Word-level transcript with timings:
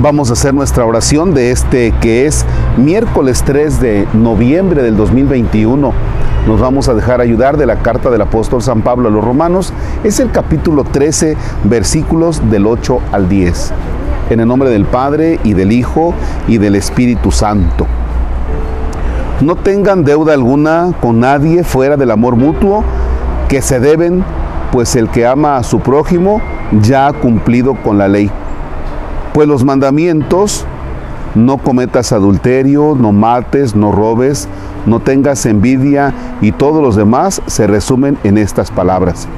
Vamos 0.00 0.30
a 0.30 0.34
hacer 0.34 0.54
nuestra 0.54 0.84
oración 0.84 1.34
de 1.34 1.50
este 1.50 1.90
que 2.00 2.26
es 2.26 2.46
miércoles 2.76 3.42
3 3.44 3.80
de 3.80 4.06
noviembre 4.14 4.84
del 4.84 4.96
2021. 4.96 5.92
Nos 6.46 6.60
vamos 6.60 6.88
a 6.88 6.94
dejar 6.94 7.20
ayudar 7.20 7.56
de 7.56 7.66
la 7.66 7.80
carta 7.80 8.08
del 8.08 8.22
apóstol 8.22 8.62
San 8.62 8.82
Pablo 8.82 9.08
a 9.08 9.10
los 9.10 9.24
romanos. 9.24 9.72
Es 10.04 10.20
el 10.20 10.30
capítulo 10.30 10.84
13, 10.84 11.36
versículos 11.64 12.48
del 12.48 12.68
8 12.68 13.00
al 13.10 13.28
10. 13.28 13.72
En 14.30 14.38
el 14.38 14.46
nombre 14.46 14.70
del 14.70 14.84
Padre 14.84 15.40
y 15.42 15.54
del 15.54 15.72
Hijo 15.72 16.14
y 16.46 16.58
del 16.58 16.76
Espíritu 16.76 17.32
Santo. 17.32 17.84
No 19.40 19.56
tengan 19.56 20.04
deuda 20.04 20.32
alguna 20.32 20.92
con 21.00 21.18
nadie 21.18 21.64
fuera 21.64 21.96
del 21.96 22.12
amor 22.12 22.36
mutuo 22.36 22.84
que 23.48 23.62
se 23.62 23.80
deben, 23.80 24.22
pues 24.70 24.94
el 24.94 25.08
que 25.08 25.26
ama 25.26 25.56
a 25.56 25.64
su 25.64 25.80
prójimo 25.80 26.40
ya 26.82 27.08
ha 27.08 27.12
cumplido 27.12 27.74
con 27.82 27.98
la 27.98 28.06
ley. 28.06 28.30
Pues 29.38 29.46
los 29.46 29.62
mandamientos, 29.62 30.64
no 31.36 31.58
cometas 31.58 32.10
adulterio, 32.10 32.96
no 32.98 33.12
mates, 33.12 33.76
no 33.76 33.92
robes, 33.92 34.48
no 34.84 34.98
tengas 34.98 35.46
envidia 35.46 36.12
y 36.40 36.50
todos 36.50 36.82
los 36.82 36.96
demás 36.96 37.40
se 37.46 37.68
resumen 37.68 38.18
en 38.24 38.36
estas 38.36 38.72
palabras. 38.72 39.28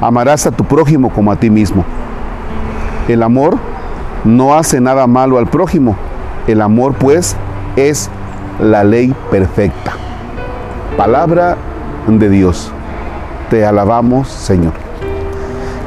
Amarás 0.00 0.46
a 0.46 0.52
tu 0.52 0.62
prójimo 0.62 1.10
como 1.10 1.32
a 1.32 1.36
ti 1.36 1.50
mismo. 1.50 1.84
El 3.08 3.24
amor 3.24 3.58
no 4.22 4.54
hace 4.54 4.80
nada 4.80 5.08
malo 5.08 5.38
al 5.38 5.48
prójimo. 5.48 5.96
El 6.46 6.60
amor 6.60 6.94
pues 6.94 7.34
es 7.74 8.10
la 8.60 8.84
ley 8.84 9.12
perfecta. 9.32 9.94
Palabra 10.96 11.56
de 12.06 12.30
Dios. 12.30 12.70
Te 13.50 13.66
alabamos, 13.66 14.28
Señor. 14.28 14.74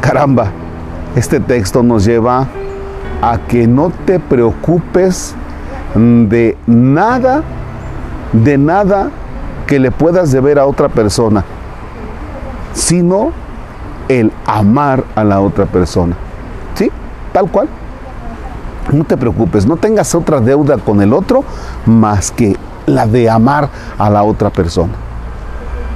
Caramba, 0.01 0.51
este 1.15 1.39
texto 1.39 1.81
nos 1.81 2.03
lleva 2.03 2.45
a 3.21 3.37
que 3.39 3.67
no 3.67 3.91
te 4.05 4.19
preocupes 4.19 5.35
de 5.95 6.57
nada, 6.67 7.43
de 8.33 8.57
nada 8.57 9.09
que 9.65 9.79
le 9.79 9.91
puedas 9.91 10.31
deber 10.31 10.59
a 10.59 10.65
otra 10.65 10.89
persona, 10.89 11.43
sino 12.73 13.31
el 14.07 14.31
amar 14.45 15.03
a 15.15 15.23
la 15.23 15.41
otra 15.41 15.65
persona. 15.65 16.15
¿Sí? 16.75 16.91
Tal 17.33 17.49
cual. 17.49 17.67
No 18.91 19.03
te 19.03 19.17
preocupes, 19.17 19.65
no 19.65 19.75
tengas 19.75 20.15
otra 20.15 20.39
deuda 20.39 20.77
con 20.77 21.01
el 21.01 21.11
otro 21.11 21.43
más 21.85 22.31
que 22.31 22.55
la 22.85 23.05
de 23.05 23.29
amar 23.29 23.69
a 23.97 24.09
la 24.09 24.23
otra 24.23 24.49
persona. 24.49 24.93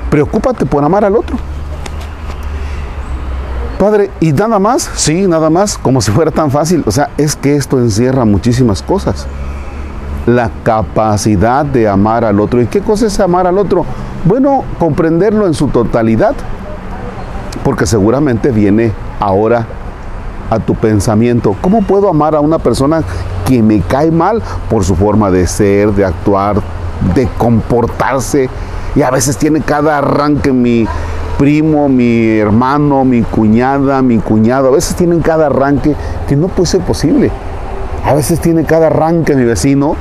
Preocúpate 0.09 0.65
por 0.65 0.83
amar 0.83 1.05
al 1.05 1.15
otro. 1.15 1.37
Padre, 3.81 4.11
¿y 4.19 4.31
nada 4.31 4.59
más? 4.59 4.91
Sí, 4.93 5.25
nada 5.25 5.49
más, 5.49 5.75
como 5.75 6.01
si 6.01 6.11
fuera 6.11 6.29
tan 6.29 6.51
fácil. 6.51 6.83
O 6.85 6.91
sea, 6.91 7.09
es 7.17 7.35
que 7.35 7.55
esto 7.55 7.79
encierra 7.79 8.25
muchísimas 8.25 8.83
cosas. 8.83 9.25
La 10.27 10.51
capacidad 10.63 11.65
de 11.65 11.89
amar 11.89 12.23
al 12.23 12.39
otro. 12.39 12.61
¿Y 12.61 12.67
qué 12.67 12.81
cosa 12.81 13.07
es 13.07 13.19
amar 13.19 13.47
al 13.47 13.57
otro? 13.57 13.83
Bueno, 14.23 14.63
comprenderlo 14.77 15.47
en 15.47 15.55
su 15.55 15.67
totalidad. 15.69 16.35
Porque 17.63 17.87
seguramente 17.87 18.51
viene 18.51 18.93
ahora 19.19 19.65
a 20.51 20.59
tu 20.59 20.75
pensamiento. 20.75 21.55
¿Cómo 21.59 21.81
puedo 21.81 22.07
amar 22.07 22.35
a 22.35 22.39
una 22.39 22.59
persona 22.59 23.01
que 23.47 23.63
me 23.63 23.81
cae 23.81 24.11
mal 24.11 24.43
por 24.69 24.83
su 24.83 24.95
forma 24.95 25.31
de 25.31 25.47
ser, 25.47 25.91
de 25.93 26.05
actuar, 26.05 26.61
de 27.15 27.27
comportarse? 27.39 28.47
Y 28.93 29.01
a 29.01 29.09
veces 29.09 29.37
tiene 29.37 29.61
cada 29.61 29.97
arranque 29.97 30.51
mi, 30.51 30.85
primo, 31.41 31.89
mi 31.89 32.37
hermano, 32.37 33.03
mi 33.03 33.23
cuñada, 33.23 34.03
mi 34.03 34.19
cuñado, 34.19 34.67
a 34.67 34.71
veces 34.73 34.95
tienen 34.95 35.21
cada 35.21 35.47
arranque 35.47 35.95
que 36.27 36.35
no 36.35 36.49
puede 36.49 36.67
ser 36.67 36.81
posible. 36.81 37.31
A 38.05 38.13
veces 38.13 38.39
tiene 38.39 38.63
cada 38.63 38.85
arranque 38.85 39.35
mi 39.35 39.43
vecino, 39.43 39.95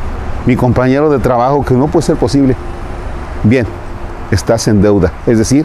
mi 0.45 0.55
compañero 0.55 1.09
de 1.09 1.19
trabajo, 1.19 1.65
que 1.65 1.73
no 1.73 1.87
puede 1.87 2.05
ser 2.05 2.17
posible. 2.17 2.57
Bien, 3.43 3.65
estás 4.31 4.69
en 4.69 4.83
deuda. 4.83 5.13
Es 5.27 5.39
decir, 5.39 5.65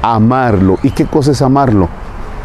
amarlo. 0.00 0.78
¿Y 0.82 0.90
qué 0.92 1.04
cosa 1.04 1.32
es 1.32 1.42
amarlo? 1.42 1.90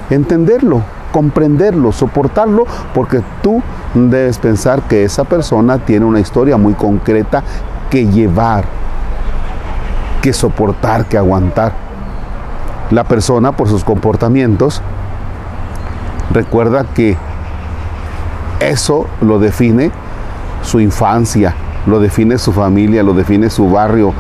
Entenderlo, 0.10 0.82
comprenderlo, 1.14 1.94
soportarlo, 1.94 2.66
porque 2.94 3.22
tú 3.42 3.64
debes 3.94 4.38
pensar 4.38 4.82
que 4.82 5.06
esa 5.06 5.24
persona 5.24 5.78
tiene 5.78 6.06
una 6.06 6.20
historia 6.20 6.58
muy 6.58 6.74
concreta 6.74 7.42
que 7.90 8.06
llevar, 8.06 8.66
que 10.22 10.34
soportar, 10.34 11.06
que 11.06 11.18
aguantar 11.18 11.89
la 12.92 13.04
persona 13.04 13.52
por 13.52 13.70
sus 13.70 13.84
comportamientos, 13.84 14.82
recuerda 16.32 16.86
que 16.86 17.18
eso 18.60 19.08
lo 19.22 19.40
define 19.40 19.92
su 20.64 20.80
infancia, 20.80 21.54
lo 21.86 22.00
define 22.00 22.38
su 22.38 22.52
familia, 22.52 23.04
lo 23.04 23.14
define 23.14 23.50
su 23.50 23.70
barrio, 23.70 24.14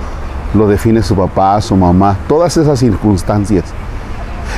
lo 0.53 0.67
define 0.67 1.01
su 1.01 1.15
papá, 1.15 1.59
su 1.61 1.75
mamá, 1.75 2.15
todas 2.27 2.57
esas 2.57 2.79
circunstancias. 2.79 3.65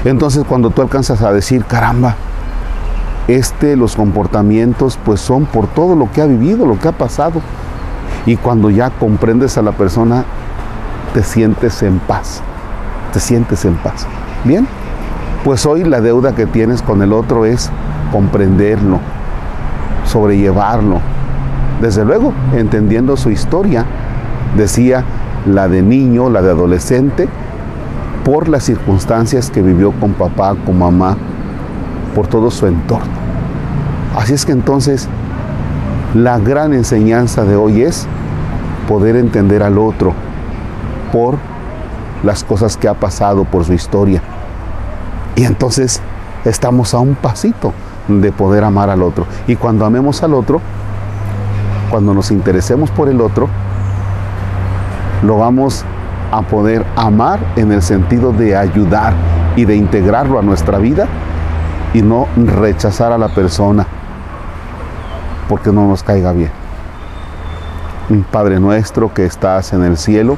Entonces 0.03 0.43
cuando 0.47 0.69
tú 0.69 0.81
alcanzas 0.81 1.21
a 1.21 1.31
decir, 1.31 1.63
caramba, 1.65 2.15
este, 3.27 3.77
los 3.77 3.95
comportamientos 3.95 4.99
pues 5.03 5.21
son 5.21 5.45
por 5.45 5.67
todo 5.67 5.95
lo 5.95 6.11
que 6.11 6.21
ha 6.21 6.25
vivido, 6.25 6.65
lo 6.65 6.77
que 6.79 6.89
ha 6.89 6.93
pasado. 6.93 7.41
Y 8.25 8.35
cuando 8.35 8.69
ya 8.69 8.89
comprendes 8.89 9.57
a 9.57 9.61
la 9.61 9.71
persona, 9.71 10.25
te 11.13 11.23
sientes 11.23 11.81
en 11.81 11.99
paz 11.99 12.43
te 13.11 13.19
sientes 13.19 13.65
en 13.65 13.75
paz. 13.75 14.07
Bien, 14.43 14.67
pues 15.43 15.65
hoy 15.65 15.83
la 15.83 16.01
deuda 16.01 16.35
que 16.35 16.45
tienes 16.45 16.81
con 16.81 17.01
el 17.01 17.13
otro 17.13 17.45
es 17.45 17.69
comprenderlo, 18.11 18.99
sobrellevarlo. 20.05 20.99
Desde 21.81 22.05
luego, 22.05 22.33
entendiendo 22.53 23.17
su 23.17 23.31
historia, 23.31 23.85
decía 24.55 25.03
la 25.45 25.67
de 25.67 25.81
niño, 25.81 26.29
la 26.29 26.41
de 26.41 26.51
adolescente, 26.51 27.27
por 28.23 28.49
las 28.49 28.63
circunstancias 28.63 29.49
que 29.49 29.61
vivió 29.61 29.91
con 29.91 30.13
papá, 30.13 30.55
con 30.65 30.77
mamá, 30.77 31.17
por 32.15 32.27
todo 32.27 32.51
su 32.51 32.67
entorno. 32.67 33.11
Así 34.15 34.33
es 34.33 34.45
que 34.45 34.51
entonces 34.51 35.07
la 36.13 36.37
gran 36.37 36.73
enseñanza 36.73 37.45
de 37.45 37.55
hoy 37.55 37.81
es 37.81 38.05
poder 38.87 39.15
entender 39.15 39.63
al 39.63 39.77
otro 39.77 40.13
por 41.11 41.37
las 42.23 42.43
cosas 42.43 42.77
que 42.77 42.87
ha 42.87 42.93
pasado 42.93 43.45
por 43.45 43.65
su 43.65 43.73
historia. 43.73 44.21
Y 45.35 45.45
entonces 45.45 46.01
estamos 46.45 46.93
a 46.93 46.99
un 46.99 47.15
pasito 47.15 47.73
de 48.07 48.31
poder 48.31 48.63
amar 48.63 48.89
al 48.89 49.03
otro. 49.03 49.25
Y 49.47 49.55
cuando 49.55 49.85
amemos 49.85 50.23
al 50.23 50.33
otro, 50.33 50.61
cuando 51.89 52.13
nos 52.13 52.31
interesemos 52.31 52.89
por 52.91 53.09
el 53.09 53.21
otro, 53.21 53.47
lo 55.23 55.37
vamos 55.37 55.85
a 56.31 56.41
poder 56.41 56.85
amar 56.95 57.39
en 57.55 57.71
el 57.71 57.81
sentido 57.81 58.31
de 58.31 58.55
ayudar 58.55 59.13
y 59.55 59.65
de 59.65 59.75
integrarlo 59.75 60.39
a 60.39 60.41
nuestra 60.41 60.77
vida 60.77 61.07
y 61.93 62.01
no 62.01 62.27
rechazar 62.37 63.11
a 63.11 63.17
la 63.17 63.27
persona 63.29 63.85
porque 65.49 65.71
no 65.71 65.87
nos 65.87 66.03
caiga 66.03 66.31
bien. 66.31 66.51
Padre 68.31 68.59
nuestro 68.59 69.13
que 69.13 69.25
estás 69.25 69.73
en 69.73 69.83
el 69.83 69.97
cielo, 69.97 70.37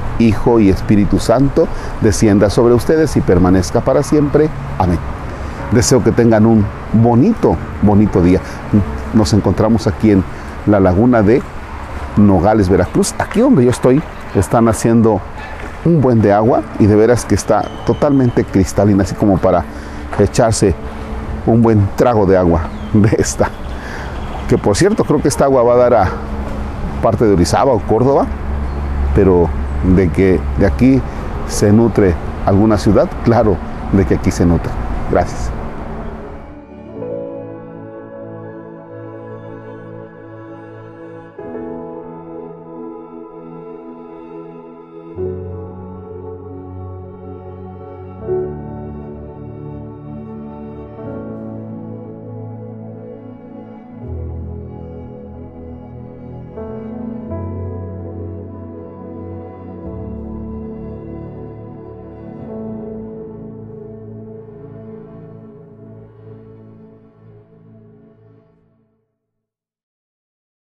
Hijo 0.27 0.59
y 0.59 0.69
Espíritu 0.69 1.19
Santo, 1.19 1.67
descienda 2.01 2.49
sobre 2.49 2.73
ustedes 2.73 3.15
y 3.17 3.21
permanezca 3.21 3.81
para 3.81 4.03
siempre. 4.03 4.49
Amén. 4.77 4.99
Deseo 5.71 6.03
que 6.03 6.11
tengan 6.11 6.45
un 6.45 6.65
bonito, 6.93 7.55
bonito 7.81 8.21
día. 8.21 8.41
Nos 9.13 9.33
encontramos 9.33 9.87
aquí 9.87 10.11
en 10.11 10.23
la 10.67 10.79
laguna 10.79 11.21
de 11.21 11.41
Nogales, 12.17 12.69
Veracruz. 12.69 13.13
Aquí 13.17 13.39
donde 13.39 13.63
yo 13.63 13.71
estoy 13.71 14.01
están 14.35 14.67
haciendo 14.67 15.21
un 15.85 16.01
buen 16.01 16.21
de 16.21 16.33
agua 16.33 16.61
y 16.79 16.85
de 16.85 16.95
veras 16.95 17.25
que 17.25 17.35
está 17.35 17.63
totalmente 17.85 18.43
cristalina, 18.43 19.03
así 19.03 19.15
como 19.15 19.37
para 19.37 19.63
echarse 20.19 20.75
un 21.45 21.61
buen 21.61 21.87
trago 21.95 22.25
de 22.25 22.37
agua 22.37 22.63
de 22.93 23.15
esta. 23.17 23.49
Que 24.47 24.57
por 24.57 24.75
cierto, 24.75 25.03
creo 25.05 25.21
que 25.21 25.29
esta 25.29 25.45
agua 25.45 25.63
va 25.63 25.73
a 25.73 25.77
dar 25.77 25.93
a 25.93 26.09
parte 27.01 27.25
de 27.25 27.33
Orizaba 27.33 27.71
o 27.71 27.79
Córdoba, 27.79 28.27
pero 29.15 29.49
de 29.95 30.09
que 30.09 30.39
de 30.59 30.65
aquí 30.65 31.01
se 31.47 31.71
nutre 31.71 32.13
alguna 32.45 32.77
ciudad, 32.77 33.09
claro, 33.23 33.57
de 33.91 34.05
que 34.05 34.15
aquí 34.15 34.31
se 34.31 34.45
nutre. 34.45 34.71
Gracias. 35.11 35.60